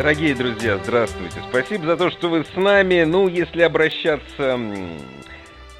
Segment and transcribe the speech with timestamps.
[0.00, 1.42] Дорогие друзья, здравствуйте.
[1.50, 3.02] Спасибо за то, что вы с нами.
[3.02, 4.58] Ну, если обращаться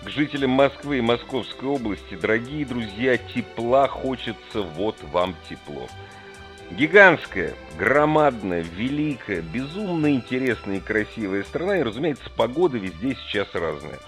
[0.02, 5.88] к жителям Москвы и Московской области, дорогие друзья, тепла хочется, вот вам тепло.
[6.70, 14.00] Гигантская, громадная, великая, безумно интересная и красивая страна, и, разумеется, погода везде сейчас разная.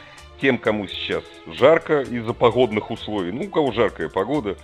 [0.42, 4.58] Тем, кому сейчас жарко из-за погодных условий, ну, у кого жаркая погода,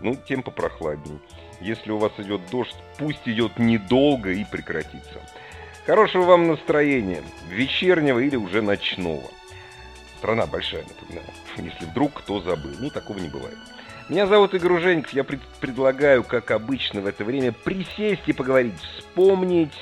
[0.00, 1.20] ну, тем попрохладней.
[1.60, 5.20] Если у вас идет дождь, пусть идет недолго и прекратится.
[5.86, 9.24] Хорошего вам настроения, вечернего или уже ночного.
[10.18, 12.72] Страна большая, напоминаю, если вдруг кто забыл.
[12.78, 13.58] Ну, такого не бывает.
[14.08, 15.12] Меня зовут Игорь Ужеников.
[15.12, 19.74] Я пред предлагаю, как обычно в это время, присесть и поговорить, вспомнить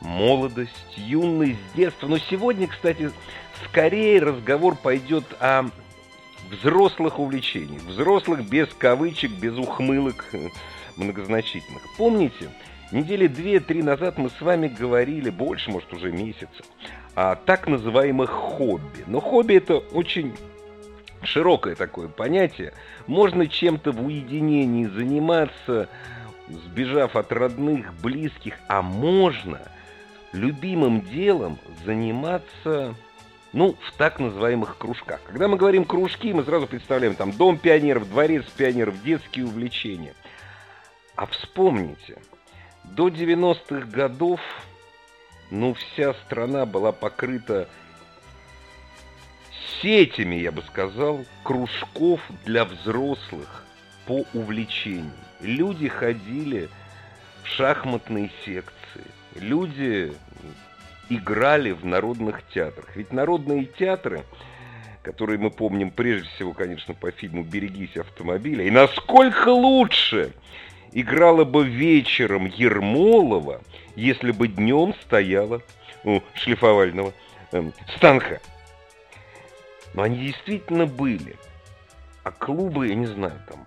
[0.00, 2.06] молодость, юность, детство.
[2.06, 3.10] Но сегодня, кстати,
[3.66, 5.66] скорее разговор пойдет о
[6.50, 7.82] взрослых увлечениях.
[7.82, 10.26] Взрослых без кавычек, без ухмылок
[10.96, 11.82] многозначительных.
[11.96, 12.50] Помните,
[12.92, 16.62] недели две-три назад мы с вами говорили, больше, может, уже месяца,
[17.14, 19.04] о так называемых хобби.
[19.06, 20.34] Но хобби это очень
[21.22, 22.72] широкое такое понятие.
[23.06, 25.88] Можно чем-то в уединении заниматься,
[26.48, 29.60] сбежав от родных, близких, а можно
[30.32, 32.94] любимым делом заниматься,
[33.52, 35.20] ну, в так называемых кружках.
[35.24, 40.14] Когда мы говорим кружки, мы сразу представляем там дом пионеров, дворец пионеров, детские увлечения.
[41.16, 42.18] А вспомните,
[42.84, 44.40] до 90-х годов,
[45.50, 47.68] ну, вся страна была покрыта
[49.82, 53.64] сетями, я бы сказал, кружков для взрослых
[54.06, 55.12] по увлечению.
[55.40, 56.68] Люди ходили
[57.42, 59.04] в шахматные секции,
[59.34, 60.12] люди
[61.10, 62.96] играли в народных театрах.
[62.96, 64.22] Ведь народные театры,
[65.02, 70.32] которые мы помним прежде всего, конечно, по фильму «Берегись автомобиля», и насколько лучше
[70.92, 73.60] играла бы вечером Ермолова,
[73.96, 75.60] если бы днем стояла
[76.04, 77.12] у шлифовального
[77.52, 78.40] э, станка.
[79.94, 81.36] Но они действительно были.
[82.22, 83.66] А клубы, я не знаю, там,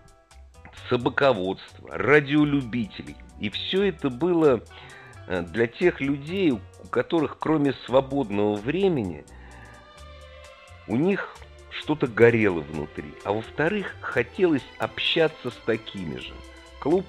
[0.90, 3.16] собаководство, радиолюбителей.
[3.40, 4.64] И все это было
[5.28, 6.58] э, для тех людей,
[6.94, 9.26] которых кроме свободного времени,
[10.88, 11.36] у них
[11.72, 13.16] что-то горело внутри.
[13.26, 16.34] А во-вторых, хотелось общаться с такими же.
[16.80, 17.06] Клуб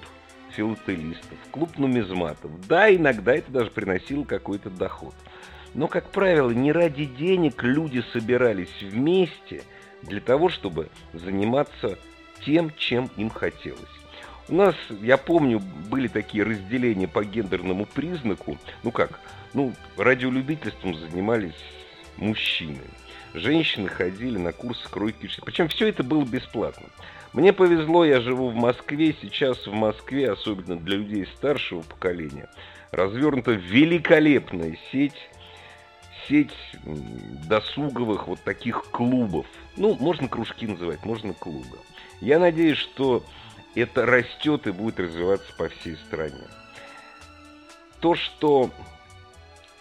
[0.49, 2.49] филателистов, клуб нумизматов.
[2.67, 5.13] Да, иногда это даже приносило какой-то доход.
[5.75, 9.61] Но, как правило, не ради денег люди собирались вместе
[10.01, 11.99] для того, чтобы заниматься
[12.43, 13.81] тем, чем им хотелось.
[14.47, 18.57] У нас, я помню, были такие разделения по гендерному признаку.
[18.83, 19.19] Ну как?
[19.53, 21.55] Ну, радиолюбительством занимались
[22.17, 22.81] мужчины.
[23.33, 25.29] Женщины ходили на курсы кройки.
[25.43, 26.87] Причем все это было бесплатно.
[27.33, 29.15] Мне повезло, я живу в Москве.
[29.19, 32.47] Сейчас в Москве, особенно для людей старшего поколения,
[32.91, 35.29] развернута великолепная сеть
[36.27, 36.53] сеть
[37.47, 39.45] досуговых вот таких клубов.
[39.77, 41.77] Ну, можно кружки называть, можно клубы.
[42.21, 43.23] Я надеюсь, что
[43.75, 46.47] это растет и будет развиваться по всей стране.
[47.99, 48.71] То, что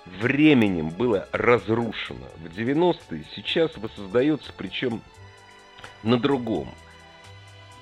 [0.06, 5.00] временем было разрушено в 90-е, сейчас воссоздается, причем
[6.02, 6.68] на другом,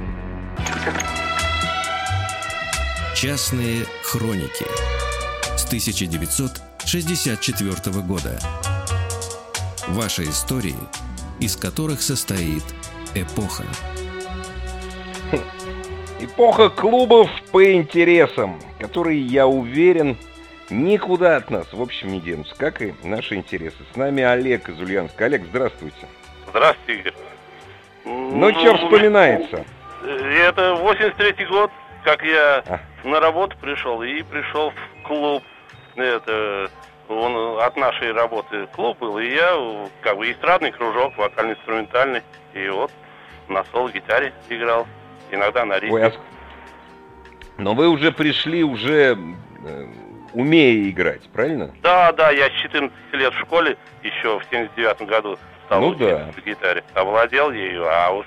[3.14, 4.64] Частные хроники
[5.56, 8.40] с 1964 года.
[9.88, 10.74] Ваши истории,
[11.38, 12.64] из которых состоит
[13.14, 13.66] эпоха.
[16.22, 20.18] Эпоха клубов по интересам, которые, я уверен,
[20.68, 23.78] никуда от нас, в общем, не денутся, как и наши интересы.
[23.94, 25.24] С нами Олег из Ульяновска.
[25.24, 26.06] Олег, здравствуйте.
[26.48, 27.14] Здравствуйте, Игорь.
[28.04, 29.64] Ну, ну что вспоминается?
[30.02, 31.70] Это 83-й год,
[32.04, 32.80] как я а.
[33.02, 35.42] на работу пришел и пришел в клуб.
[35.96, 36.70] Это
[37.08, 42.90] он от нашей работы клуб был, и я как бы эстрадный кружок, вокально-инструментальный, и вот
[43.48, 44.86] на соло-гитаре играл,
[45.30, 45.94] иногда на ритме.
[45.94, 46.12] Ой, а...
[47.58, 49.18] Но вы уже пришли, уже
[49.64, 49.86] э,
[50.32, 51.70] умея играть, правильно?
[51.82, 56.28] Да, да, я с 14 лет в школе, еще в 79 году стал ну, да.
[56.44, 56.82] гитаре.
[56.94, 58.26] Овладел ею, а уж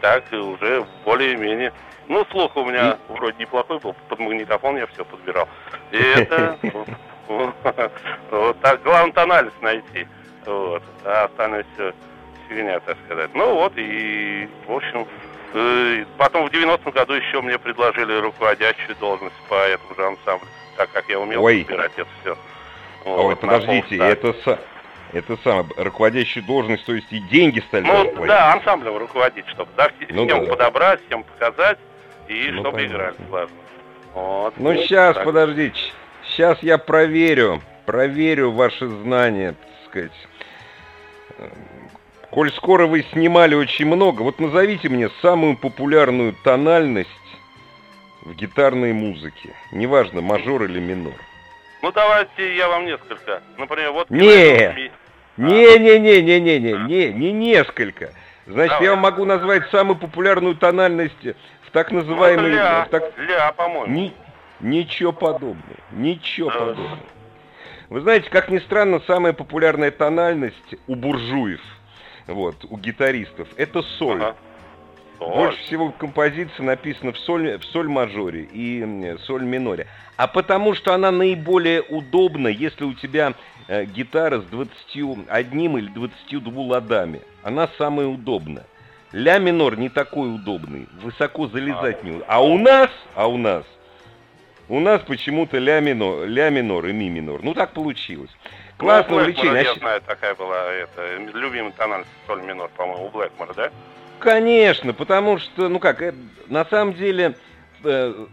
[0.00, 1.72] так уже более-менее.
[2.08, 3.12] Ну, слух у меня и...
[3.12, 5.48] вроде неплохой был, под магнитофон я все подбирал.
[5.92, 6.58] И это
[8.30, 10.06] вот так, главное тональность найти.
[10.44, 10.82] Вот.
[11.04, 11.94] А остальное все
[12.48, 13.30] фигня, так сказать.
[13.34, 15.06] Ну вот, и, в общем,
[16.16, 21.08] потом в 90-м году еще мне предложили руководящую должность по этому же ансамблю, так как
[21.08, 21.60] я умел Ой.
[21.60, 22.36] подбирать это все.
[23.04, 24.60] Вот, Ой, подождите, это,
[25.12, 29.90] это самое, руководящую должность, то есть и деньги стали Ну, да, ансамблем руководить, чтобы да,
[30.10, 30.50] ну, всем да.
[30.50, 31.78] подобрать, всем показать,
[32.28, 32.94] и ну, чтобы понятно.
[32.94, 33.56] играли, важно.
[34.14, 35.24] Вот, ну, вот, сейчас, так.
[35.24, 35.80] подождите,
[36.24, 40.12] сейчас я проверю, проверю ваши знания, так сказать.
[42.30, 47.10] Коль скоро вы снимали очень много, вот назовите мне самую популярную тональность
[48.22, 49.54] в гитарной музыке.
[49.72, 51.14] Неважно, мажор или минор.
[51.82, 53.42] Ну давайте я вам несколько.
[53.58, 54.10] Например, вот...
[54.10, 54.92] Нет!
[55.36, 58.12] Не-не-не-не-не-не, не, не несколько.
[58.46, 58.84] Значит, Давай.
[58.84, 62.50] я вам могу назвать самую популярную тональность в так называемой...
[62.50, 63.18] Ну, ля, в так...
[63.18, 63.92] ля, по-моему.
[63.92, 64.12] Ни...
[64.60, 66.58] Ничего подобного, ничего да.
[66.58, 66.98] подобного.
[67.88, 71.60] Вы знаете, как ни странно, самая популярная тональность у буржуев,
[72.30, 74.22] вот, у гитаристов, это соль.
[74.22, 74.36] Ага.
[75.18, 79.86] Больше всего композиция написана в соль, в соль мажоре и соль миноре.
[80.16, 83.34] А потому что она наиболее удобна, если у тебя
[83.68, 87.20] э, гитара с 21 или 22 ладами.
[87.42, 88.64] Она самая удобная.
[89.12, 92.06] Ля минор не такой удобный, высоко залезать а.
[92.06, 93.64] не А у нас, а у нас,
[94.68, 97.42] у нас почему-то ля минор, ля минор и ми минор.
[97.42, 98.30] Ну так получилось.
[98.80, 99.62] Классное ну, увлечение.
[99.62, 103.70] Я знаю, такая была это, любимый тональность соль минор, по-моему, у Блэкмора, да?
[104.20, 106.14] Конечно, потому что, ну как, э,
[106.46, 107.34] на самом деле,
[107.84, 108.26] э,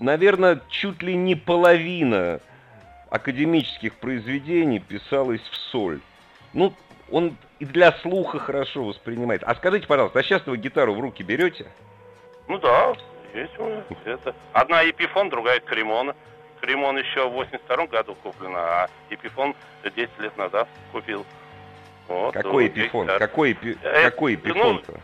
[0.00, 2.40] наверное, чуть ли не половина
[3.08, 6.00] академических произведений писалась в соль.
[6.52, 6.74] Ну,
[7.10, 9.42] он и для слуха хорошо воспринимает.
[9.44, 11.64] А скажите, пожалуйста, а сейчас вы гитару в руки берете?
[12.48, 12.92] Ну да,
[13.32, 13.82] есть у меня.
[14.04, 14.34] Это.
[14.52, 16.14] Одна Епифон, другая Кремона.
[16.64, 21.26] Кремон еще в 82 году куплена, а Епифон 10 лет назад купил.
[22.08, 23.06] Вот, какой эпифон?
[23.06, 23.76] Какой, эпи...
[23.82, 24.92] э, какой эпифон-то?
[24.92, 24.98] Ну,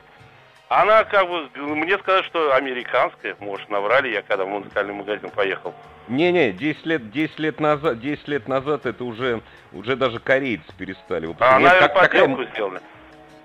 [0.68, 5.74] она как бы, мне сказали, что американская, может, наврали, я когда в музыкальный магазин поехал.
[6.08, 9.42] Не-не, 10 лет, 10 лет назад, 10 лет назад это уже,
[9.72, 11.28] уже даже корейцы перестали.
[11.40, 12.52] А, наверное, как, подделку такая...
[12.52, 12.80] сделали.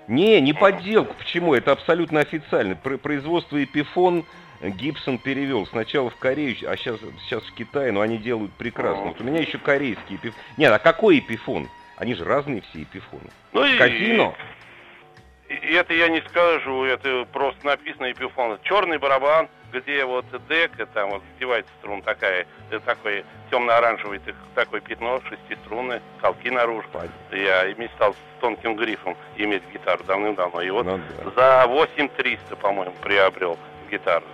[0.08, 1.14] Не, не подделку.
[1.14, 1.54] Почему?
[1.54, 2.76] Это абсолютно официально.
[2.76, 4.24] Производство Эпифон
[4.60, 9.06] Гибсон перевел сначала в Корею, а сейчас, сейчас в Китае, но они делают прекрасно.
[9.06, 10.40] Вот у меня еще корейский Эпифон.
[10.56, 11.68] Нет, а какой Эпифон?
[11.96, 13.30] Они же разные все эпифоны.
[13.52, 13.76] Ну и...
[13.78, 14.34] Казино.
[15.48, 18.58] И это я не скажу, это просто написано эпифон.
[18.64, 22.46] Черный барабан, где вот дек, там вот вдевается струн такая,
[22.84, 24.20] такой темно-оранжевый
[24.56, 26.88] такое пятно, шестиструнное, колки наружу.
[26.92, 27.36] Понятно.
[27.36, 30.62] Я мечтал с тонким грифом иметь гитару давным-давно.
[30.62, 31.62] И вот ну, да.
[31.62, 33.56] за 8300, по-моему, приобрел
[33.88, 34.26] гитару.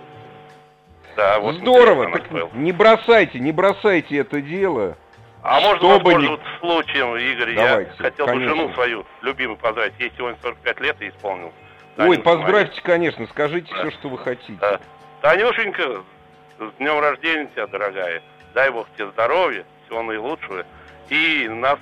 [1.15, 4.97] Да, вот Здорово, так не бросайте, не бросайте это дело.
[5.43, 6.59] А можно воспользоваться не...
[6.59, 8.49] случаем, Игорь, Давайте, я хотел конечно.
[8.49, 9.93] бы жену свою любимую поздравить.
[9.99, 11.53] Ей сегодня 45 лет и исполнил.
[11.97, 13.81] Ой, поздравьте, конечно, скажите да.
[13.81, 14.57] все, что вы хотите.
[14.59, 14.79] Да.
[15.21, 16.01] Танюшенька,
[16.59, 18.21] с днем рождения тебя, дорогая.
[18.53, 20.65] Дай Бог тебе здоровья, всего наилучшего.
[21.09, 21.77] И нас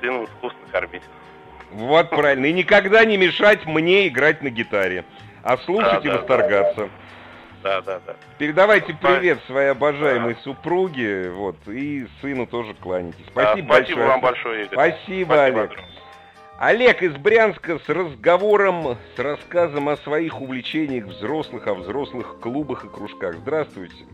[0.00, 1.02] сыном вкусно кормить.
[1.70, 2.46] Вот правильно.
[2.46, 5.04] И никогда не мешать мне играть на гитаре.
[5.42, 6.90] А слушать да, и да, восторгаться.
[7.64, 8.14] Да да, да, да.
[8.36, 10.40] Передавайте привет своей обожаемой да.
[10.42, 13.24] супруге, вот, и сыну тоже кланяйтесь.
[13.30, 14.06] Спасибо, да, спасибо большое.
[14.06, 14.74] вам большое, Игорь.
[14.74, 15.70] Спасибо, спасибо Олег.
[15.70, 15.94] Огромное.
[16.58, 22.88] Олег из Брянска с разговором, с рассказом о своих увлечениях взрослых, о взрослых клубах и
[22.88, 23.36] кружках.
[23.36, 24.04] Здравствуйте.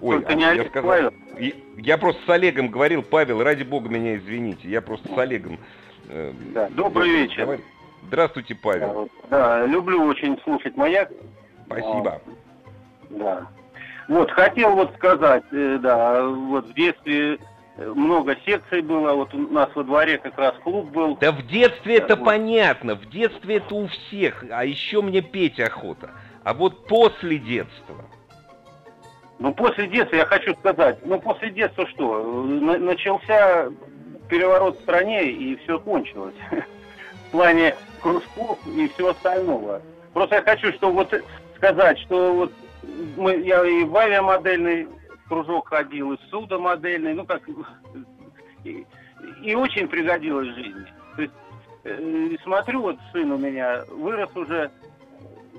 [0.00, 1.12] Ой, Только не Олег, я сказал, Павел.
[1.76, 5.58] Я просто с Олегом говорил, Павел, ради бога меня извините, я просто с Олегом.
[6.08, 7.44] Э, да, добрый вечер.
[7.44, 7.60] Говор...
[8.06, 9.10] Здравствуйте, Павел.
[9.28, 11.10] Да, люблю очень слушать «Маяк».
[11.66, 12.20] Спасибо.
[13.10, 13.46] Да.
[14.08, 17.38] Вот, хотел вот сказать, э, да, вот в детстве
[17.76, 21.16] много секций было, вот у нас во дворе как раз клуб был.
[21.16, 22.24] Да в детстве это вот.
[22.24, 26.10] понятно, в детстве это у всех, а еще мне петь охота.
[26.44, 28.04] А вот после детства.
[29.38, 32.44] Ну, после детства, я хочу сказать, ну, после детства что?
[32.44, 33.68] начался
[34.28, 36.34] переворот в стране, и все кончилось.
[37.28, 39.82] В плане кружков и всего остального.
[40.12, 41.12] Просто я хочу, что вот
[41.64, 42.52] сказать, что вот
[43.16, 44.86] мы, я и в авиамодельный
[45.28, 47.42] кружок ходил, и в судомодельный, ну как,
[48.64, 48.86] и,
[49.42, 50.86] и очень пригодилось в жизни.
[51.84, 54.70] Э, смотрю, вот сын у меня вырос уже,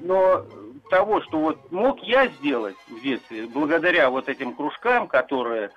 [0.02, 0.46] но
[0.90, 5.72] того, что вот мог я сделать в детстве, благодаря вот этим кружкам, которые,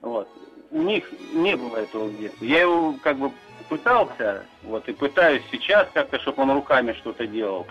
[0.00, 0.28] вот,
[0.70, 2.48] у них не было этого в детстве.
[2.48, 3.30] Я его как бы
[3.68, 7.66] пытался, вот, и пытаюсь сейчас как-то, чтобы он руками что-то делал.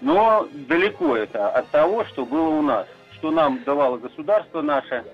[0.00, 5.04] Но далеко это от того, что было у нас, что нам давало государство наше,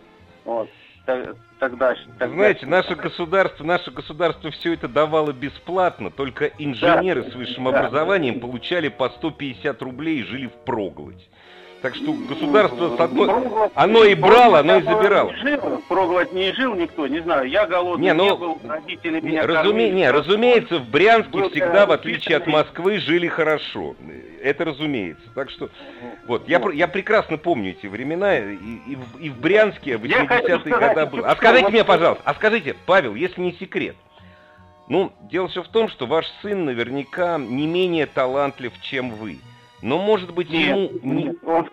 [0.44, 0.68] вот,
[1.06, 1.94] тогда, тогда...
[2.20, 7.70] Знаете, наше государство, наше государство все это давало бесплатно, только инженеры да, с высшим да.
[7.70, 11.28] образованием получали по 150 рублей и жили в проголодь.
[11.84, 13.28] Так что государство, с одной,
[13.74, 15.32] оно и брало, оно и забирало.
[15.32, 19.20] Не жил, проголодь не жил никто, не знаю, я голодный не, ну, не был, родители
[19.20, 23.96] меня разуме, Не, разумеется, в Брянске был, всегда, в отличие от Москвы, жили хорошо.
[24.42, 25.24] Это разумеется.
[25.34, 25.68] Так что,
[26.26, 30.54] вот, я, я прекрасно помню эти времена, и, и, в, и в Брянске в 80-е
[30.56, 31.28] годы было.
[31.28, 33.96] А скажите мне, пожалуйста, а скажите, Павел, если не секрет,
[34.88, 39.38] ну, дело все в том, что ваш сын наверняка не менее талантлив, чем вы.
[39.84, 40.90] Но может быть нет, ему...
[41.02, 41.68] Нет, он,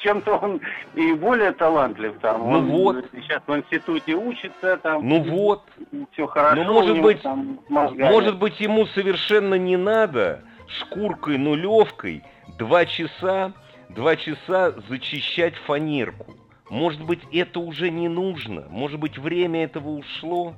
[0.00, 0.60] чем-то он
[0.96, 2.40] и более талантлив там.
[2.40, 3.04] Ну он вот.
[3.12, 5.08] Сейчас в институте учится там.
[5.08, 5.62] Ну вот.
[6.10, 6.64] Все хорошо.
[6.64, 12.24] Но может него, быть, там, может быть ему совершенно не надо шкуркой нулевкой
[12.58, 13.52] два часа,
[13.90, 16.34] два часа зачищать фанерку.
[16.68, 18.64] Может быть, это уже не нужно.
[18.70, 20.54] Может быть, время этого ушло.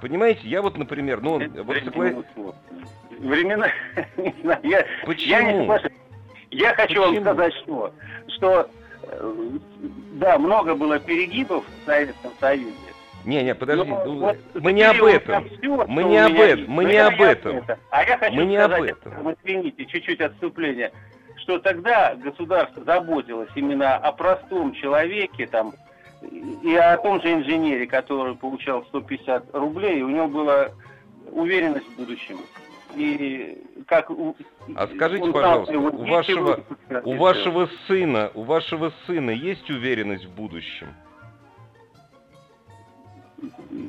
[0.00, 2.24] Понимаете, я вот, например, ну, вот согла
[3.18, 3.68] времена,
[4.16, 5.30] не знаю, я, Почему?
[5.30, 5.92] я не соглашусь.
[6.50, 7.04] Я хочу Почему?
[7.06, 7.94] вам сказать, что,
[8.28, 8.70] что
[9.02, 9.50] э,
[10.14, 12.74] да, много было перегибов в Советском Союзе.
[13.24, 15.48] Не, не, подожди, Но, ну, вот мы не об этом.
[15.48, 17.56] Все, мы не об этом, мы не об этом.
[17.56, 17.78] Это.
[17.90, 19.36] А я хочу мы сказать, об этом.
[19.42, 20.92] извините, чуть-чуть отступление,
[21.36, 25.72] что тогда государство заботилось именно о простом человеке, там,
[26.62, 30.68] и о том же инженере, который получал 150 рублей, у него была
[31.30, 32.38] уверенность в будущем
[32.96, 34.10] и как
[34.76, 36.60] А скажите, пожалуйста, у вашего,
[37.04, 40.88] у вашего сына, у вашего сына есть уверенность в будущем?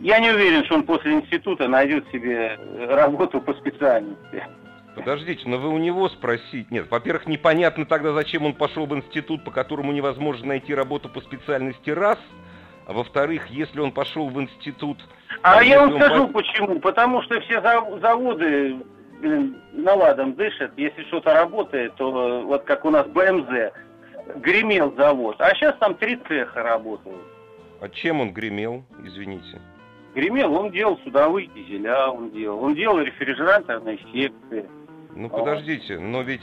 [0.02, 4.44] Я не уверен, что он после института найдет себе работу по специальности.
[4.96, 6.72] Подождите, но вы у него спросить.
[6.72, 11.22] Нет, во-первых, непонятно тогда, зачем он пошел в институт, по которому невозможно найти работу по
[11.22, 12.18] специальности, раз.
[12.88, 14.98] А во-вторых, если он пошел в институт...
[15.42, 16.34] А, а я вам скажу по...
[16.34, 16.80] почему.
[16.80, 18.78] Потому что все заводы
[19.20, 20.72] блин, наладом дышит.
[20.78, 23.72] Если что-то работает, то вот как у нас БМЗ,
[24.38, 25.36] гремел завод.
[25.40, 27.22] А сейчас там три цеха работают.
[27.82, 29.62] А чем он гремел, извините?
[30.14, 32.64] Гремел, он делал судовые дизеля, он делал.
[32.64, 34.66] Он делал рефрижераторные секции.
[35.16, 36.42] Ну подождите, но ведь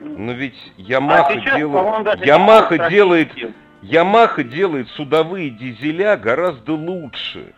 [0.00, 3.28] но ведь Ямаха а делает, Ямаха делает,
[3.82, 7.54] Ямаха делает судовые дизеля гораздо лучше.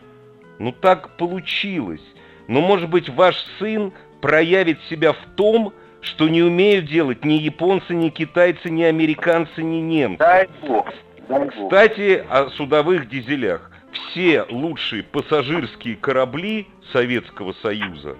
[0.59, 2.03] Ну так получилось.
[2.47, 3.91] Но может быть ваш сын
[4.21, 9.77] проявит себя в том, что не умеют делать ни японцы, ни китайцы, ни американцы, ни
[9.77, 10.19] немцы.
[10.19, 10.87] Дай бог.
[11.27, 13.71] Дай Кстати, о судовых дизелях.
[13.91, 18.17] Все лучшие пассажирские корабли Советского Союза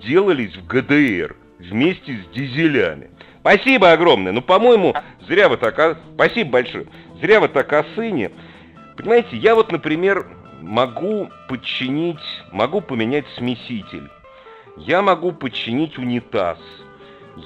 [0.00, 3.10] делались в ГДР вместе с дизелями.
[3.40, 4.32] Спасибо огромное.
[4.32, 4.94] Ну, по-моему,
[5.26, 5.78] зря вы так...
[5.78, 5.96] О...
[6.14, 6.86] Спасибо большое.
[7.20, 8.30] Зря вы так о сыне.
[8.96, 10.26] Понимаете, я вот, например,
[10.60, 12.18] могу подчинить,
[12.52, 14.08] могу поменять смеситель.
[14.76, 16.58] Я могу подчинить унитаз.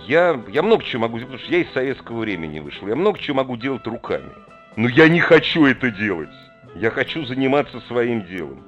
[0.07, 2.89] Я, я много чего могу сделать, потому что я из советского времени вышел.
[2.89, 4.31] Я много чего могу делать руками.
[4.77, 6.31] Но я не хочу это делать.
[6.75, 8.65] Я хочу заниматься своим делом.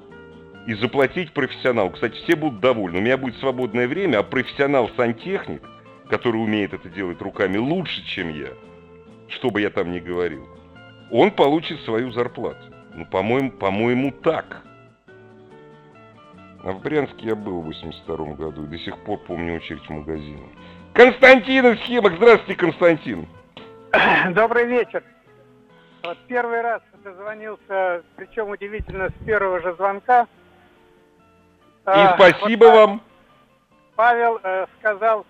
[0.67, 1.91] И заплатить профессионалу.
[1.91, 2.97] Кстати, все будут довольны.
[2.97, 5.61] У меня будет свободное время, а профессионал-сантехник,
[6.09, 8.49] который умеет это делать руками лучше, чем я,
[9.27, 10.47] что бы я там ни говорил,
[11.11, 12.73] он получит свою зарплату.
[12.95, 14.63] Ну, по-моему, по-моему, так.
[16.63, 19.89] А в Брянске я был в 82 году и до сих пор помню очередь в
[19.91, 20.49] магазине.
[20.93, 22.13] Константин из Химок.
[22.15, 23.27] Здравствуйте, Константин.
[24.31, 25.03] Добрый вечер.
[26.03, 30.27] Вот первый раз дозвонился, причем удивительно, с первого же звонка.
[31.85, 33.01] И а, спасибо вот, вам.
[33.95, 35.25] Павел э, сказал,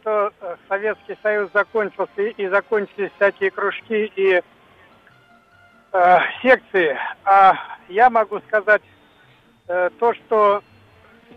[0.00, 4.40] что э, Советский Союз закончился и закончились всякие кружки и
[5.92, 6.96] э, секции.
[7.24, 7.54] А
[7.88, 8.82] я могу сказать
[9.66, 10.62] э, то, что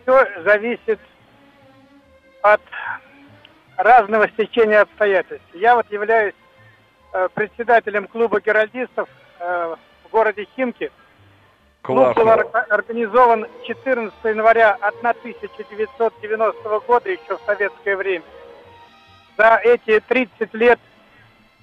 [0.04, 1.00] все зависит
[2.44, 2.62] от
[3.78, 5.48] разного стечения обстоятельств.
[5.54, 6.36] Я вот являюсь
[7.14, 9.76] э, председателем клуба геральдистов э,
[10.06, 10.92] в городе Химки.
[11.82, 12.30] Клуб был
[12.70, 18.24] организован 14 января 1990 года, еще в советское время.
[19.36, 20.80] За эти 30 лет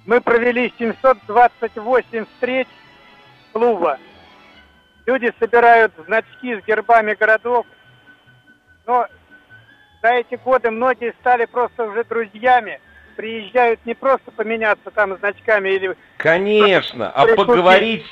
[0.05, 2.67] мы провели 728 встреч
[3.53, 3.97] клуба.
[5.05, 7.65] Люди собирают значки с гербами городов.
[8.85, 9.07] Но
[10.01, 12.81] за эти годы многие стали просто уже друзьями.
[13.15, 15.95] Приезжают не просто поменяться там значками или...
[16.17, 18.05] Конечно, а поговорить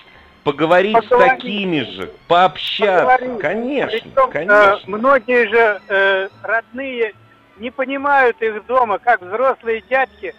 [0.48, 3.18] поговорить, поговорить с такими же, пообщаться.
[3.18, 3.42] Поговорить.
[3.42, 4.54] Конечно, Причем, конечно.
[4.54, 7.14] Э, многие же э, родные
[7.58, 10.34] не понимают их дома, как взрослые дядьки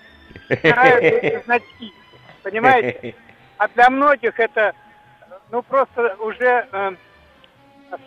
[0.47, 1.93] стирают эти значки.
[2.43, 3.15] Понимаете?
[3.59, 4.73] А для многих это
[5.51, 6.93] ну просто уже э,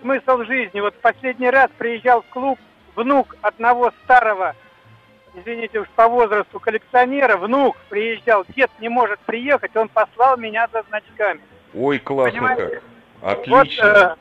[0.01, 0.79] смысл жизни.
[0.79, 2.59] Вот последний раз приезжал в клуб
[2.95, 4.55] внук одного старого,
[5.35, 10.83] извините уж по возрасту коллекционера, внук приезжал, дед не может приехать, он послал меня за
[10.89, 11.41] значками.
[11.73, 12.81] Ой, классно Понимаете?
[13.21, 13.39] как.
[13.39, 14.17] Отлично.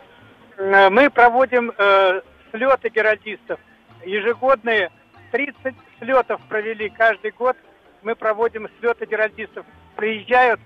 [0.59, 3.59] Вот, э, э, мы проводим э, слеты геральдистов.
[4.05, 4.91] Ежегодные
[5.33, 7.57] 30 слетов провели каждый год.
[8.03, 9.67] Мы проводим слеты геральдистов.
[9.97, 10.61] Приезжают,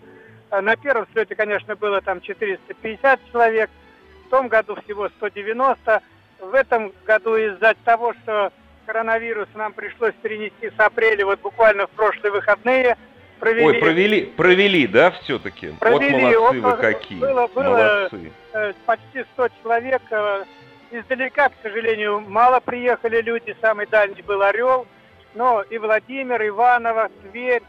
[0.51, 3.71] э, на первом слете, конечно, было там 450 человек,
[4.27, 6.03] в том году всего 190.
[6.41, 8.53] В этом году из-за того, что
[8.85, 12.99] коронавирус нам пришлось перенести с апреля, вот буквально в прошлые выходные–
[13.39, 13.67] провели.
[13.67, 15.69] Ой, провели, провели, да, все-таки?
[15.81, 16.37] Провели.
[16.37, 17.21] Вот молодцы вы какие.
[17.21, 18.33] Было, было молодцы.
[18.53, 20.03] Э, почти 100 человек.
[20.11, 20.45] Э,
[20.91, 23.57] издалека, к сожалению, мало приехали люди.
[23.61, 24.87] Самый дальний был Орел.
[25.35, 27.63] Но и Владимир, Иваново, Тверь.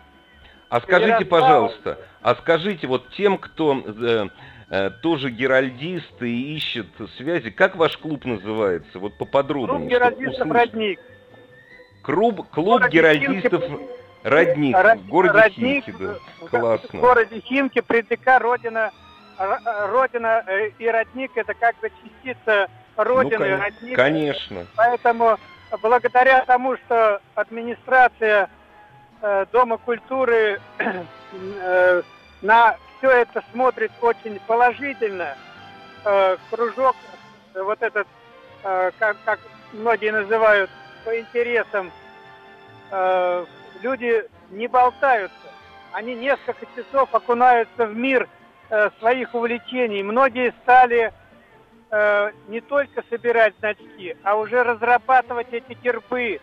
[0.69, 1.29] А скажите, Ярослав...
[1.29, 4.27] пожалуйста, а скажите вот тем, кто э,
[4.69, 6.87] э, тоже геральдисты и ищет
[7.17, 8.99] связи, как ваш клуб называется?
[8.99, 9.77] Вот поподробнее.
[9.77, 10.99] Клуб геральдистов «Родник».
[12.01, 13.63] Клуб, клуб геральдистов...
[13.63, 13.94] Химки...
[14.25, 14.97] Родник, Род...
[14.97, 16.47] в городе Родник, Химки, да.
[16.47, 16.99] Классно.
[16.99, 18.91] В городе Химки, ПДК, родина,
[19.37, 23.95] родина э, и родник это как бы частица родины, ну, родник.
[23.95, 24.65] Конечно.
[24.75, 25.37] Поэтому
[25.79, 28.49] благодаря тому, что администрация
[29.21, 32.01] э, Дома культуры э,
[32.41, 35.35] на все это смотрит очень положительно,
[36.03, 36.95] э, кружок,
[37.53, 38.07] вот этот,
[38.63, 39.39] э, как, как
[39.71, 40.71] многие называют,
[41.03, 41.91] по интересам
[42.89, 43.45] э,
[43.81, 45.35] люди не болтаются.
[45.91, 48.27] Они несколько часов окунаются в мир
[48.69, 50.03] э, своих увлечений.
[50.03, 51.13] Многие стали
[51.91, 56.41] э, не только собирать значки, а уже разрабатывать эти гербы.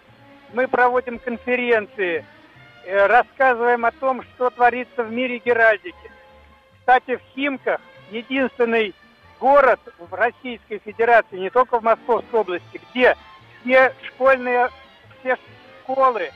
[0.54, 2.24] Мы проводим конференции,
[2.84, 6.10] э, рассказываем о том, что творится в мире геральдики.
[6.78, 8.94] Кстати, в Химках единственный
[9.38, 13.16] город в Российской Федерации, не только в Московской области, где
[13.60, 14.70] все школьные,
[15.20, 15.36] все
[15.82, 16.30] школы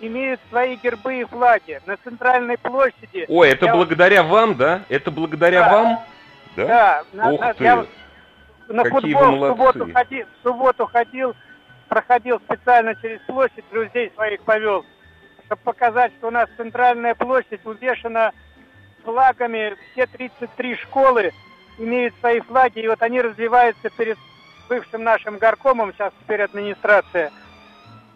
[0.00, 1.80] имеют свои гербы и флаги.
[1.86, 3.26] На центральной площади...
[3.28, 3.74] Ой, это я...
[3.74, 4.82] благодаря вам, да?
[4.88, 5.72] Это благодаря да.
[5.72, 5.98] вам?
[6.56, 7.64] Да, да на, Ух на, ты.
[7.64, 7.86] Я
[8.68, 11.36] на Какие футбол в субботу, ходил, в субботу ходил,
[11.88, 14.84] проходил специально через площадь, друзей своих повел,
[15.46, 18.32] чтобы показать, что у нас центральная площадь увешана
[19.04, 21.32] флагами, все 33 школы
[21.76, 24.16] имеют свои флаги, и вот они развиваются перед
[24.68, 27.30] бывшим нашим горкомом, сейчас теперь администрация–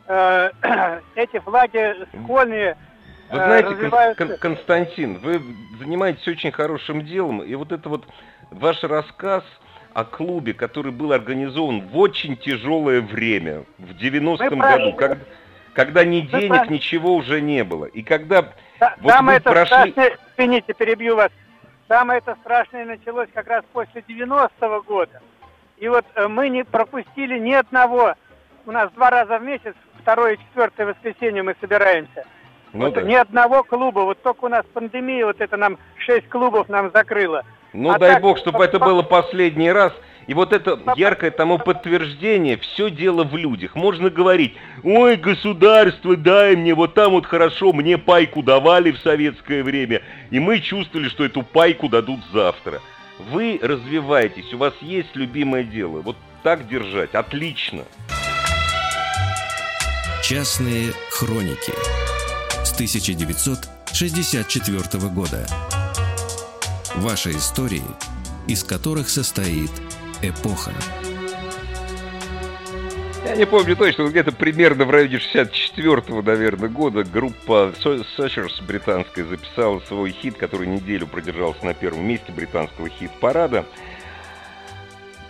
[1.14, 2.76] эти флаги школьные
[3.30, 4.26] вы знаете, развиваются...
[4.26, 5.42] Кон- Константин, вы
[5.78, 8.06] занимаетесь очень хорошим делом, и вот это вот
[8.50, 9.44] ваш рассказ
[9.92, 15.24] о клубе, который был организован в очень тяжелое время, в 90-м году, когда,
[15.74, 16.72] когда ни денег, правильно.
[16.72, 17.84] ничего уже не было.
[17.84, 18.48] И когда
[18.80, 19.92] да, вот самое это прошли...
[19.92, 21.30] страшное, извините, перебью вас,
[21.86, 25.20] самое это страшное началось как раз после 90-го года.
[25.76, 28.14] И вот э, мы не пропустили ни одного,
[28.66, 29.74] у нас два раза в месяц
[30.08, 32.24] второе и четвертое воскресенье мы собираемся.
[32.72, 33.02] Ну, вот да.
[33.02, 34.00] Ни одного клуба.
[34.00, 37.44] Вот только у нас пандемия, вот это нам шесть клубов нам закрыло.
[37.74, 38.62] Ну, а дай так, бог, чтобы по...
[38.62, 39.92] это было последний раз.
[40.26, 43.74] И вот это яркое тому подтверждение, все дело в людях.
[43.74, 49.62] Можно говорить, ой, государство, дай мне, вот там вот хорошо, мне пайку давали в советское
[49.62, 52.80] время, и мы чувствовали, что эту пайку дадут завтра.
[53.30, 56.00] Вы развиваетесь, у вас есть любимое дело.
[56.00, 57.84] Вот так держать, отлично.
[60.22, 61.72] Частные хроники
[62.64, 65.46] с 1964 года.
[66.96, 67.84] Ваши истории,
[68.46, 69.70] из которых состоит
[70.20, 70.72] эпоха.
[73.24, 79.24] Я не помню точно, но где-то примерно в районе 64-го, наверное, года группа Searchers британская
[79.24, 83.64] записала свой хит, который неделю продержался на первом месте британского хит-парада.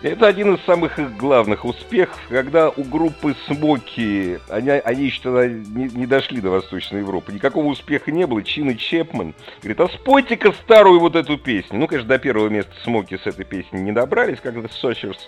[0.01, 5.89] Это один из самых их главных успехов, когда у группы Смоки, они, они тогда не,
[5.89, 10.53] не дошли до Восточной Европы, никакого успеха не было, Чин и Чепман говорит, а спойте-ка
[10.53, 11.81] старую вот эту песню.
[11.81, 15.19] Ну, конечно, до первого места Смоки с этой песней не добрались, как это Searchers,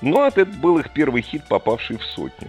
[0.00, 2.48] но это был их первый хит, попавший в сотню.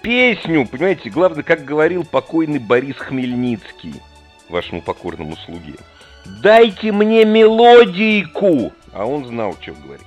[0.00, 3.94] Песню, понимаете, главное, как говорил покойный Борис Хмельницкий,
[4.48, 5.74] вашему покорному слуге.
[6.40, 10.06] «Дайте мне мелодийку!» А он знал, что говорить.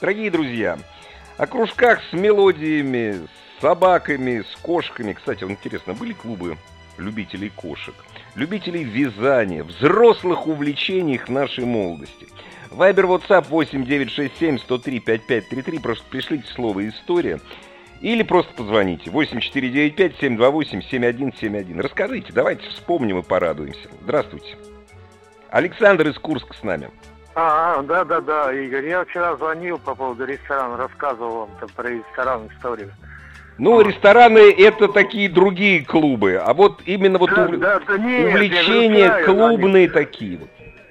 [0.00, 0.78] Дорогие друзья,
[1.36, 5.12] о кружках с мелодиями, с собаками, с кошками.
[5.12, 6.56] Кстати, интересно, были клубы
[6.96, 7.94] любителей кошек,
[8.34, 12.28] любителей вязания, взрослых увлечениях нашей молодости?
[12.70, 15.78] Вайбер, WhatsApp 8967 103 5533.
[15.80, 17.38] Просто пришлите слово «История».
[18.00, 19.10] Или просто позвоните.
[19.10, 21.82] 8495-728-7171.
[21.82, 23.90] Расскажите, давайте вспомним и порадуемся.
[24.00, 24.56] Здравствуйте.
[25.50, 26.88] Александр из Курска с нами.
[27.34, 28.88] А, да, да, да, Игорь.
[28.88, 32.90] Я вчера звонил по поводу ресторана, рассказывал вам там про ресторан историю.
[33.58, 37.58] Ну, рестораны это такие другие клубы, а вот именно вот да, ув...
[37.58, 39.88] да, да, нет, увлечения клубные они...
[39.88, 40.48] такие вот.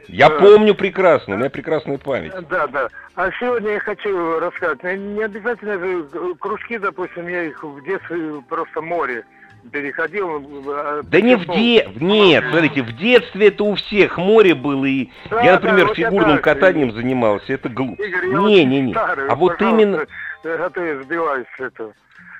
[0.07, 0.39] Я да.
[0.39, 2.31] помню прекрасно, у меня прекрасная память.
[2.49, 2.89] Да, да.
[3.15, 4.83] А сегодня я хочу рассказать.
[4.83, 9.23] Не обязательно же кружки, допустим, я их в детстве просто море
[9.71, 10.41] переходил.
[10.67, 11.87] Э, да не в де...
[11.99, 16.35] Нет, смотрите, в детстве это у всех море было, и да, я, например, да, фигурным
[16.35, 18.01] вот катанием занимался, это глупо.
[18.01, 18.93] не, не, не.
[18.93, 20.05] Старый, а вот именно...
[20.43, 21.93] А то я сбиваюсь это.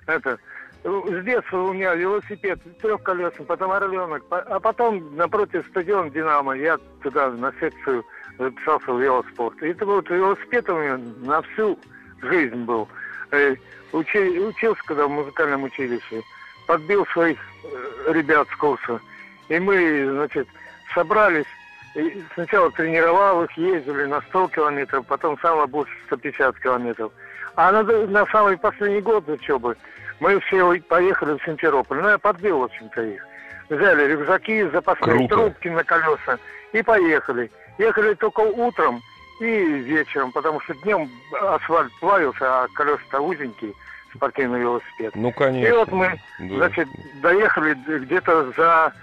[0.07, 0.39] это.
[0.83, 7.31] С детства у меня велосипед трехколесный, потом орленок, а потом напротив стадион «Динамо» я туда
[7.31, 8.05] на секцию
[8.37, 9.61] записался в велоспорт.
[9.61, 11.77] И это вот велосипед у меня на всю
[12.21, 12.87] жизнь был.
[13.31, 13.55] Э,
[13.91, 16.23] учи, учился когда в музыкальном училище
[16.69, 19.01] подбил своих э, ребят с курса.
[19.47, 20.47] И мы, значит,
[20.93, 21.47] собрались.
[21.95, 27.11] И сначала тренировал их, ездили на 100 километров, потом самое больше 150 километров.
[27.55, 29.75] А на, на самый последний год учебы
[30.19, 32.01] мы все поехали в Симферополь.
[32.01, 33.25] Ну, я подбил, в общем-то, их.
[33.69, 35.35] Взяли рюкзаки, запасные Круто.
[35.35, 36.37] трубки на колеса
[36.71, 37.49] и поехали.
[37.79, 39.01] Ехали только утром
[39.41, 41.09] и вечером, потому что днем
[41.41, 43.73] асфальт плавился, а колеса-то узенькие
[44.13, 45.15] спортивный велосипед.
[45.15, 45.67] Ну, конечно.
[45.67, 46.55] И вот мы, да.
[46.55, 46.87] значит,
[47.21, 48.93] доехали где-то за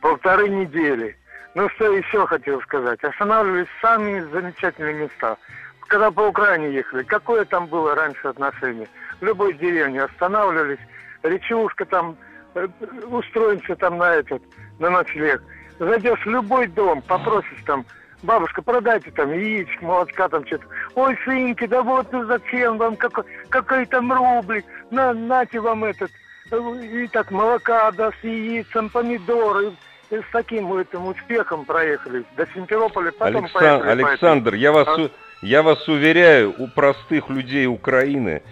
[0.00, 1.16] полторы недели.
[1.54, 3.02] Ну, что еще хотел сказать.
[3.02, 5.36] Останавливались самые замечательные места.
[5.88, 8.88] Когда по Украине ехали, какое там было раньше отношение?
[9.20, 10.80] В любой деревне останавливались,
[11.22, 12.16] речушка там,
[12.54, 12.66] э,
[13.08, 14.42] устроимся там на этот,
[14.78, 15.42] на ночлег.
[15.78, 17.84] Зайдешь в любой дом, попросишь там
[18.26, 20.66] бабушка, продайте там яичек, молочка там что-то.
[20.94, 26.10] Ой, свинки, да вот ну зачем вам, какой, какой там рублик, на, нате вам этот,
[26.82, 29.72] и так молока, да, с яйцем, помидоры,
[30.10, 33.60] и с таким этим успехом проехали до Симферополя, потом Алексан...
[33.60, 34.02] поехали.
[34.02, 35.10] Александр, я вас, а...
[35.42, 38.42] я вас уверяю, у простых людей Украины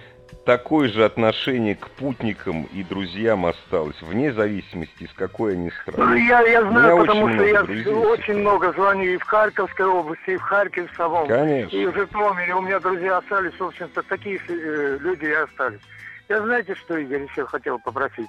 [0.45, 6.05] такое же отношение к путникам и друзьям осталось, вне зависимости, из какой они страны.
[6.05, 10.31] Ну, я, я знаю, потому что я друзей, очень много звоню и в Харьковской области,
[10.31, 11.29] и в Харькове самом.
[11.29, 11.77] Конечно.
[11.77, 15.81] И в Житомире у меня друзья остались, в общем-то, такие э, люди и остались.
[16.29, 18.29] Я знаете, что, Игорь, еще хотел попросить?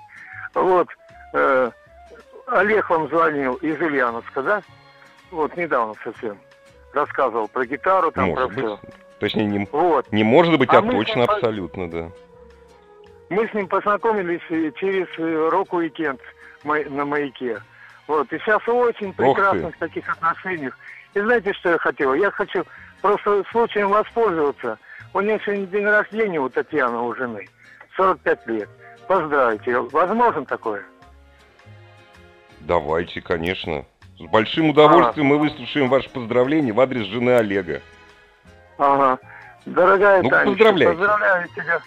[0.53, 0.87] Вот,
[1.33, 1.71] э,
[2.47, 4.61] Олег вам звонил из Ульяновска, да?
[5.31, 6.37] Вот, недавно совсем.
[6.93, 8.79] Рассказывал про гитару, там, Может про быть.
[8.79, 9.04] все.
[9.19, 10.11] Точнее, не, вот.
[10.11, 11.23] не может быть, а, а точно, мы...
[11.23, 12.11] абсолютно, да.
[13.29, 16.21] Мы с ним познакомились э, через э, рок-уикенд
[16.63, 17.61] на маяке.
[18.07, 18.31] Вот.
[18.31, 20.77] И сейчас очень прекрасных таких отношениях.
[21.13, 22.13] И знаете, что я хотел?
[22.13, 22.63] Я хочу
[23.01, 24.77] просто случаем воспользоваться.
[25.13, 27.47] У нее сегодня день рождения у Татьяны, у жены.
[27.95, 28.69] 45 лет.
[29.07, 29.79] Поздравите.
[29.79, 30.83] Возможно такое?
[32.59, 33.85] Давайте, конечно.
[34.19, 35.29] С большим удовольствием а.
[35.35, 37.81] мы выслушаем ваше поздравление в адрес жены Олега.
[38.77, 39.19] Ага.
[39.65, 41.81] Дорогая ну, Таня, поздравляю тебя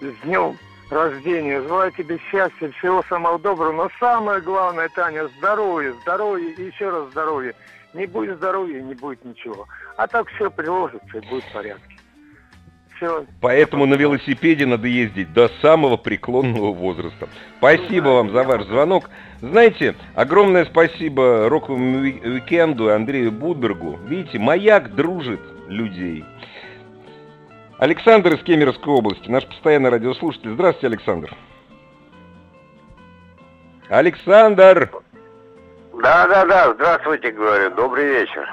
[0.00, 0.56] с днем
[0.90, 1.60] рождения.
[1.62, 3.72] Желаю тебе счастья, всего самого доброго.
[3.72, 7.54] Но самое главное, Таня, здоровье, здоровье и еще раз здоровье.
[7.94, 9.66] Не будет здоровья, не будет ничего.
[9.96, 11.96] А так все приложится и будет в порядке.
[12.96, 13.26] Все.
[13.42, 17.28] Поэтому на велосипеде надо ездить до самого преклонного возраста.
[17.58, 19.10] Спасибо вам за ваш звонок.
[19.42, 23.98] Знаете, огромное спасибо Роковому Уикенду Андрею Будбергу.
[24.06, 26.24] Видите, маяк дружит людей.
[27.78, 30.54] Александр из Кемеровской области, наш постоянный радиослушатель.
[30.54, 31.34] Здравствуйте, Александр.
[33.88, 34.90] Александр!
[35.92, 38.48] Да-да-да, здравствуйте, говорю, добрый вечер.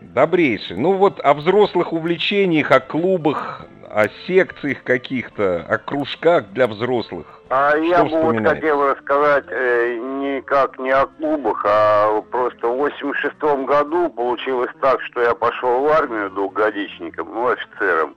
[0.00, 0.76] Добрейший.
[0.76, 7.26] Ну вот о взрослых увлечениях, о клубах, о секциях каких-то, о кружках для взрослых.
[7.48, 12.76] А Что я бы вот хотел рассказать э, никак не о клубах, а просто в
[12.76, 13.34] 86
[13.66, 18.14] году получилось так, что я пошел в армию двухгодичником, ну, офицером.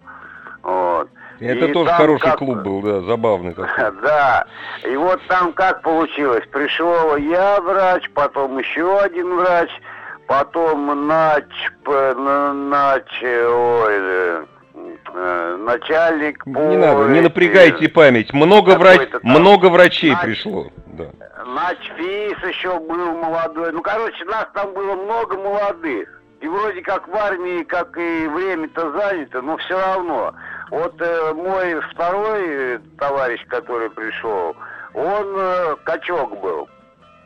[0.61, 1.09] Вот.
[1.39, 3.91] Это И тоже хороший как- клуб был, да, забавный такой.
[4.01, 4.45] Да,
[4.83, 9.69] и вот там как получилось, пришел я врач, потом еще один врач,
[10.27, 11.45] потом нач,
[11.85, 14.45] нач, ой, э, э,
[15.13, 16.59] начальник по...
[16.59, 18.33] Не надо, не напрягайте память.
[18.33, 20.67] Много, врач, там много врачей нач- пришло.
[20.87, 21.05] Да.
[21.45, 23.71] Начфис еще был молодой.
[23.71, 26.21] Ну, короче, нас там было много молодых.
[26.41, 30.33] И вроде как в армии, как и время-то занято, но все равно.
[30.71, 34.55] Вот э, мой второй э, товарищ, который пришел,
[34.93, 36.67] он э, качок был.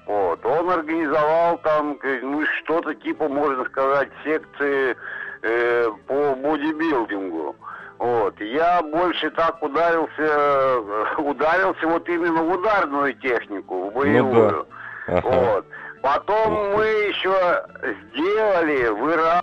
[0.06, 4.96] Вот, он организовал там, э, ну, что-то типа, можно сказать, секции
[5.42, 7.56] э, по бодибилдингу.
[8.00, 14.68] Вот, я больше так ударился, э, ударился вот именно в ударную технику, в боевую.
[15.08, 15.22] Ага.
[15.24, 15.66] Вот.
[16.02, 17.66] Потом мы еще
[18.14, 19.42] сделали в Иран,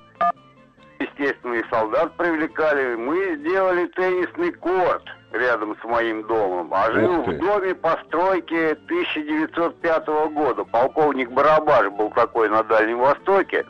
[1.01, 6.73] естественно, и солдат привлекали, мы сделали теннисный корт рядом с моим домом.
[6.73, 10.65] А жил в доме постройки 1905 года.
[10.65, 13.67] Полковник Барабаш был такой на Дальнем Востоке.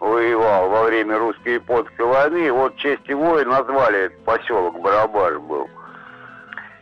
[0.00, 2.50] Воевал во время русско-японской войны.
[2.50, 5.68] Вот в честь его и назвали этот поселок Барабаш был.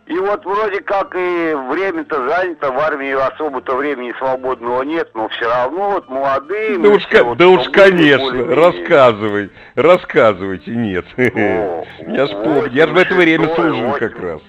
[0.08, 5.46] И вот вроде как и время-то занято, в армии особо-то времени свободного нет, но все
[5.46, 6.78] равно вот молодые...
[6.78, 11.04] Да уж, все вот, да уж конечно, рассказывай, рассказывайте, нет.
[11.18, 14.22] О, Я ж помню, я же в это время 86-й, служил как 80.
[14.22, 14.40] раз.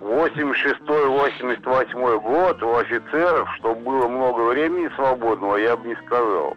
[0.00, 6.56] 86-88 год у офицеров, чтобы было много времени свободного, я бы не сказал.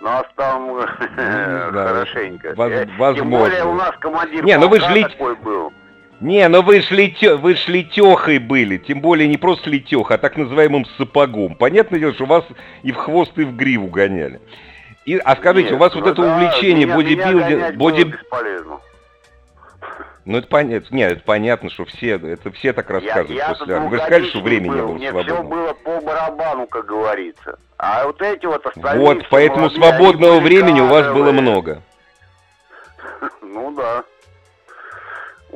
[0.00, 0.80] Нас там Ну,
[1.70, 1.72] знаю.
[1.72, 2.54] хорошенько.
[2.54, 3.38] Воз- Э, Тем возможно.
[3.38, 5.72] более у нас командир Не, ну вы ж лейть- такой был.
[6.20, 7.34] Не, ну вы ж, лете...
[7.36, 11.54] вы ж летехой были, тем более не просто летеха, а так называемым сапогом.
[11.56, 12.44] Понятное дело, что вас
[12.82, 14.40] и в хвост, и в гриву гоняли.
[15.04, 17.74] И, а скажите, Нет, у вас ну вот это да, увлечение бодибилдинг...
[17.76, 18.14] Боди...
[20.24, 23.76] Ну это понятно, нет, это понятно, что все, это все так рассказывают я, после я
[23.76, 23.88] армии.
[23.90, 25.48] Вы же сказали, что времени не был, было Мне все свободного.
[25.48, 27.58] было по барабану, как говорится.
[27.78, 29.06] А вот эти вот остальные...
[29.06, 31.82] Вот, поэтому молодые, свободного времени у вас было много.
[33.42, 34.04] Ну да.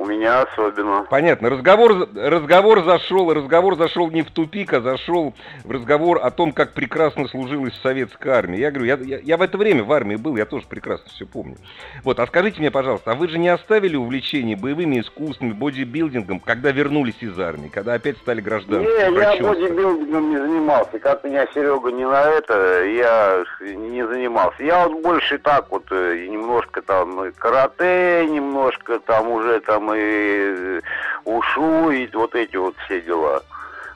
[0.01, 1.05] У меня особенно.
[1.11, 1.51] Понятно.
[1.51, 6.73] Разговор, разговор зашел, разговор зашел не в тупик, а зашел в разговор о том, как
[6.73, 8.57] прекрасно служилась в советской армии.
[8.57, 11.27] Я говорю, я, я, я в это время в армии был, я тоже прекрасно все
[11.27, 11.57] помню.
[12.03, 16.71] Вот, а скажите мне, пожалуйста, а вы же не оставили увлечение боевыми искусствами, бодибилдингом, когда
[16.71, 19.03] вернулись из армии, когда опять стали Не, гражданскими?
[19.03, 20.97] я бодибилдингом не занимался.
[20.97, 24.63] Как меня Серега не на это, я не занимался.
[24.63, 30.01] Я вот больше так вот, э, немножко там и карате, немножко там уже там и
[30.01, 30.81] э,
[31.25, 33.43] ушу, и вот эти вот все дела.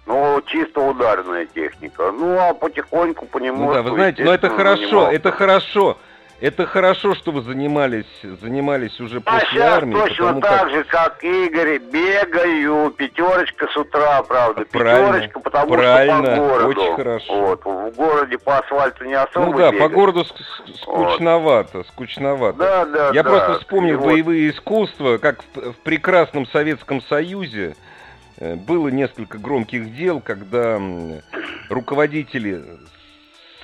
[0.05, 2.11] Ну, чисто ударная техника.
[2.11, 3.67] Ну, а потихоньку, понемножку...
[3.67, 5.97] Ну да, вы знаете, но это хорошо, это хорошо.
[6.41, 8.05] Это хорошо, что вы занимались,
[8.41, 10.69] занимались уже А после сейчас армии, точно так как...
[10.69, 16.81] же, как Игорь, бегаю, пятерочка с утра, правда, Правильно, пятерочка, потому правильно, что по городу.
[16.81, 17.33] очень хорошо.
[17.41, 19.91] Вот, в городе по асфальту не особо Ну да, по бегать.
[19.93, 22.57] городу ск- ск- скучновато, скучновато.
[22.57, 23.29] Да, да, Я да.
[23.29, 27.77] просто вспомнил вот, боевые искусства, как в, в прекрасном Советском Союзе
[28.39, 30.81] э, было несколько громких дел, когда
[31.69, 32.61] руководители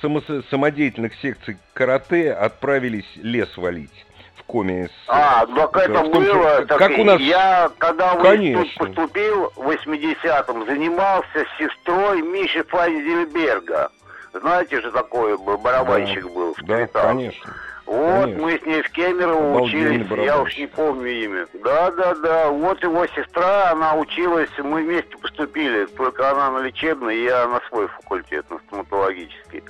[0.02, 4.88] само- самодеятельных секций карате отправились лес валить в коме.
[4.88, 6.66] с- А, так это в том, было.
[6.66, 8.62] так как у нас- Я, когда в Конечно.
[8.64, 13.90] институт поступил в 80-м, занимался с сестрой Миши Файнзельберга.
[14.34, 17.02] Знаете же, такой барабанщик был в Да, цветах.
[17.02, 17.54] конечно.
[17.92, 18.42] Вот Конечно.
[18.42, 21.46] мы с ней в Кемерово Обалденный учились, я уж не помню имя.
[21.62, 22.48] Да, да, да.
[22.48, 27.88] Вот его сестра, она училась, мы вместе поступили, только она на лечебный, я на свой
[27.88, 29.62] факультет, на стоматологический.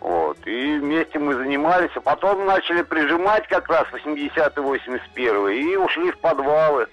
[0.00, 0.38] Вот.
[0.46, 4.30] И вместе мы занимались, а потом начали прижимать как раз 80-й,
[4.62, 6.86] 81-й, и ушли в подвалы.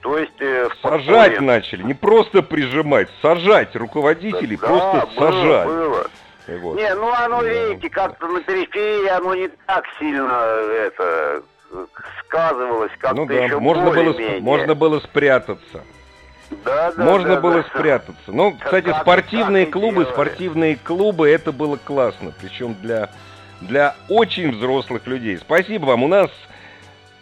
[0.00, 0.32] То есть...
[0.40, 1.40] э, в Сажать подполье.
[1.42, 5.66] начали, не просто прижимать, сажать руководителей, Да, просто было, сажать.
[5.68, 6.06] было.
[6.46, 6.76] Вот.
[6.76, 7.48] Не, ну оно, Да.
[7.48, 10.30] видите, как-то на периферии оно не так сильно
[10.86, 11.42] это
[12.26, 15.82] сказывалось, как-то Ну да, еще можно было, можно было спрятаться.
[16.64, 17.68] Да, да, можно да, было да.
[17.68, 18.22] спрятаться.
[18.28, 20.12] Ну, кстати, так и спортивные так и клубы, делали.
[20.12, 22.32] спортивные клубы, это было классно.
[22.40, 23.10] Причем для,
[23.60, 25.38] для очень взрослых людей.
[25.38, 26.04] Спасибо вам.
[26.04, 26.30] У нас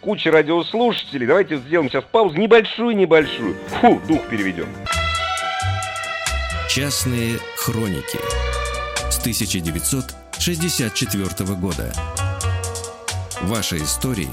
[0.01, 1.25] куча радиослушателей.
[1.25, 2.37] Давайте сделаем сейчас паузу.
[2.37, 3.55] Небольшую-небольшую.
[3.81, 4.67] Фу, дух переведем.
[6.69, 8.19] Частные хроники
[9.25, 11.91] 1964 года.
[13.41, 14.29] Ваши истории,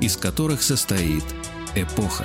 [0.00, 1.22] из которых состоит
[1.74, 2.24] Эпоха.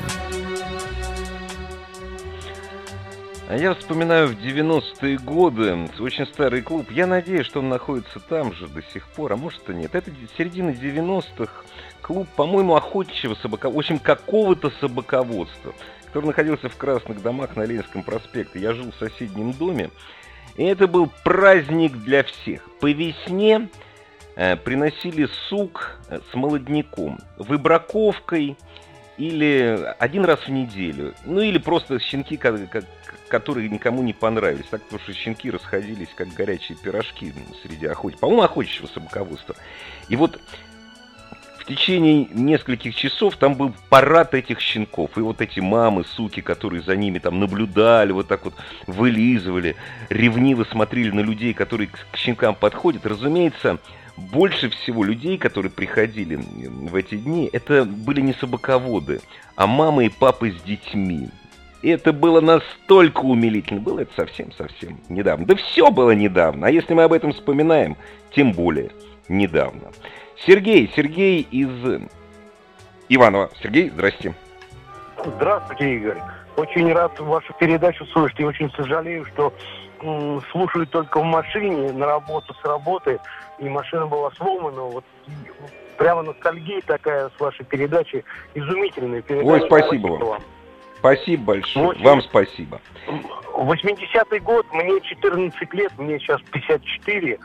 [3.50, 6.90] А я вспоминаю в 90-е годы очень старый клуб.
[6.92, 9.94] Я надеюсь, что он находится там же до сих пор, а может и нет.
[9.94, 11.52] Это середина 90-х.
[12.02, 15.74] Клуб, по-моему, охотничьего собаководства, в общем, какого-то собаководства,
[16.06, 18.62] который находился в Красных домах на Ленинском проспекте.
[18.62, 19.90] Я жил в соседнем доме.
[20.58, 22.68] И это был праздник для всех.
[22.80, 23.70] По весне
[24.36, 28.58] э, приносили сук э, с молодняком, выбраковкой,
[29.18, 35.02] или один раз в неделю, ну или просто щенки, которые никому не понравились, так потому
[35.02, 39.56] что щенки расходились как горячие пирожки среди охотников, по-моему, охотничьего собаководства.
[40.08, 40.40] И вот
[41.68, 46.96] течение нескольких часов там был парад этих щенков, и вот эти мамы, суки, которые за
[46.96, 48.54] ними там наблюдали, вот так вот
[48.88, 49.76] вылизывали,
[50.10, 53.80] ревниво смотрели на людей, которые к щенкам подходят, разумеется,
[54.18, 59.22] больше всего людей, которые приходили в эти дни, это были не собаководы,
[59.56, 61.30] а мамы и папы с детьми.
[61.84, 63.80] И это было настолько умилительно.
[63.80, 65.46] Было это совсем-совсем недавно.
[65.46, 66.68] Да все было недавно.
[66.68, 67.96] А если мы об этом вспоминаем,
[68.36, 68.90] тем более
[69.30, 69.92] недавно.
[70.46, 72.02] Сергей, Сергей из
[73.10, 73.50] Иванова.
[73.62, 74.34] Сергей, здрасте.
[75.26, 76.18] Здравствуйте, Игорь.
[76.56, 79.54] Очень рад вашу передачу слушать и очень сожалею, что
[80.02, 83.20] м, слушаю только в машине, на работу, с работы
[83.60, 84.82] и машина была сломана.
[84.82, 85.06] Вот
[85.98, 88.24] прямо ностальгия такая с вашей передачи.
[88.54, 89.50] Изумительная передача.
[89.50, 90.42] Ой, спасибо вам.
[91.00, 91.86] Спасибо большое.
[91.88, 92.04] 8...
[92.04, 92.82] Вам спасибо.
[93.54, 97.40] 80-й год, мне 14 лет, мне сейчас 54.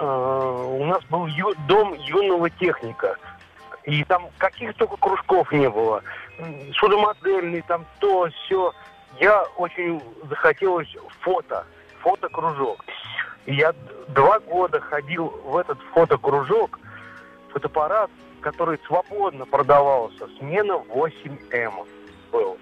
[0.00, 1.52] Uh, у нас был ю...
[1.68, 3.18] дом юного техника.
[3.84, 6.02] И там каких только кружков не было.
[6.72, 8.72] Судомодельный, там то, все.
[9.20, 10.88] Я очень захотелось
[11.20, 11.66] фото,
[12.00, 12.82] фотокружок.
[13.44, 13.74] Я
[14.08, 16.78] два года ходил в этот фотокружок,
[17.50, 18.10] фотоаппарат,
[18.40, 21.86] который свободно продавался, смена 8М
[22.32, 22.56] был.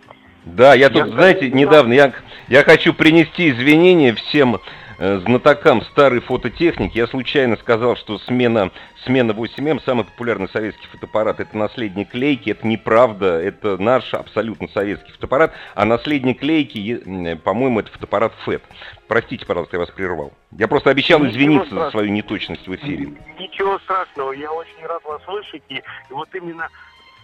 [0.44, 2.12] Да, я тут, я знаете, недавно, я,
[2.48, 6.98] я хочу принести извинения всем Э, знатокам старой фототехники.
[6.98, 8.70] Я случайно сказал, что смена,
[9.04, 12.50] смена 8М, самый популярный советский фотоаппарат, это наследник лейки.
[12.50, 15.52] Это неправда, это наш абсолютно советский фотоаппарат.
[15.74, 18.62] А наследник лейки, по-моему, это фотоаппарат FET.
[19.06, 20.32] Простите, пожалуйста, я вас прервал.
[20.52, 21.84] Я просто обещал Ничего извиниться страшного.
[21.86, 23.08] за свою неточность в эфире.
[23.38, 25.62] Ничего страшного, я очень рад вас слышать.
[25.68, 26.68] И вот именно,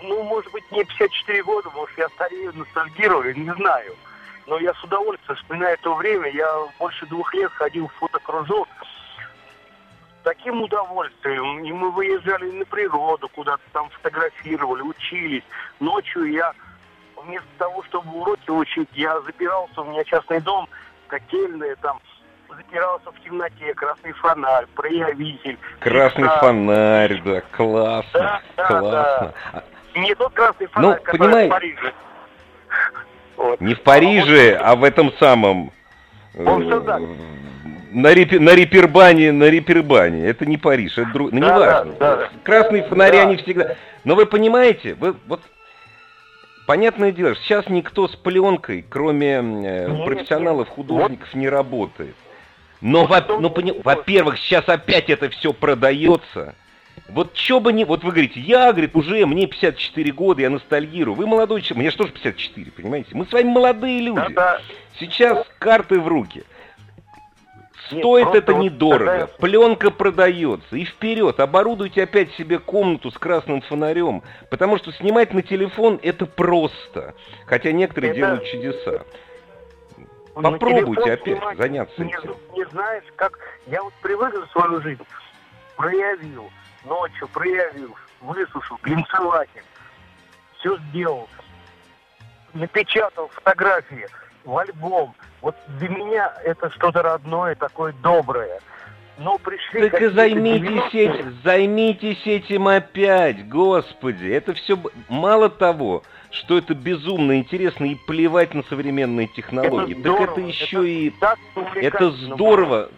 [0.02, 3.94] ну, может быть, не 54 года, может, я старею, ностальгирую, не знаю.
[4.46, 6.30] Но я с удовольствием вспоминаю то время.
[6.30, 8.68] Я больше двух лет ходил в фотокружок
[10.22, 11.64] таким удовольствием.
[11.64, 15.44] И мы выезжали на природу, куда-то там фотографировали, учились.
[15.80, 16.52] Ночью я
[17.16, 20.68] вместо того, чтобы уроки учить, я запирался, у меня частный дом,
[21.06, 22.00] котельные там,
[22.48, 25.58] запирался в темноте, красный фонарь, проявитель.
[25.80, 29.34] Красный а, фонарь, да, классно, да, да, классно.
[29.52, 29.64] Да.
[30.00, 31.94] Не тот красный ну, фонарь, ну, который понимаете, в Париже.
[33.36, 33.60] Вот.
[33.60, 35.72] Не в Париже, а, в этом самом...
[36.34, 36.44] Э,
[37.92, 40.26] на, репи, на Репербане, на Репербане.
[40.26, 41.32] Это не Париж, это друг...
[41.32, 41.92] Ну, да, не важно.
[41.98, 42.28] Да, да.
[42.42, 43.22] Красные фонари, да.
[43.22, 43.76] они всегда...
[44.04, 45.40] Но вы понимаете, вы, вот
[46.66, 51.38] Понятное дело, сейчас никто с пленкой, кроме э, профессионалов, художников, вот.
[51.38, 52.14] не работает.
[52.80, 56.54] Но, во, ну, во-первых, сейчас опять это все продается.
[57.08, 57.84] Вот что бы ни...
[57.84, 61.14] Вот вы говорите, я, говорит, уже, мне 54 года, я ностальгирую.
[61.14, 63.10] Вы молодой человек, мне же тоже 54, понимаете?
[63.12, 64.20] Мы с вами молодые люди.
[64.34, 64.60] Да, да.
[64.98, 66.44] Сейчас карты в руки.
[67.86, 69.26] Стоит Нет, это вот недорого, тогда...
[69.38, 75.42] пленка продается, и вперед, оборудуйте опять себе комнату с красным фонарем, потому что снимать на
[75.42, 77.14] телефон это просто,
[77.44, 78.18] хотя некоторые это...
[78.18, 79.02] делают чудеса.
[80.34, 82.34] Попробуйте опять снимать, заняться не, этим.
[82.54, 85.02] Не знаешь, как я вот привык за свою жизнь,
[85.76, 86.50] проявил,
[86.84, 89.64] ночью проявил, высушил, глинцеватель,
[90.58, 91.28] все сделал,
[92.52, 94.06] напечатал фотографии
[94.44, 95.14] в альбом.
[95.40, 98.60] Вот для меня это что-то родное, такое доброе.
[99.16, 104.26] Но пришли так и займитесь этим, займитесь этим опять, господи.
[104.26, 104.76] Это все
[105.08, 109.92] мало того, что это безумно интересно и плевать на современные технологии.
[109.92, 111.36] Это так здорово, это еще это
[111.76, 112.90] и это здорово.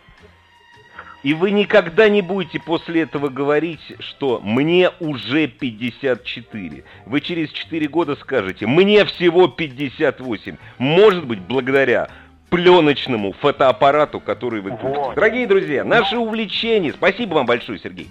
[1.22, 6.84] И вы никогда не будете после этого говорить, что мне уже 54.
[7.06, 10.56] Вы через 4 года скажете, мне всего 58.
[10.78, 12.08] Может быть, благодаря
[12.50, 14.88] пленочному фотоаппарату, который вы купите.
[14.88, 15.14] Вот.
[15.14, 18.08] Дорогие друзья, наши увлечения, спасибо вам большое, Сергей.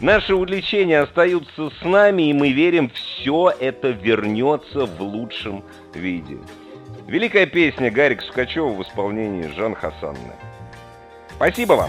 [0.00, 6.36] Наши увлечения остаются с нами, и мы верим, все это вернется в лучшем виде.
[7.06, 10.34] Великая песня Гарик Сукачева в исполнении Жан Хасанны.
[11.36, 11.88] Спасибо вам.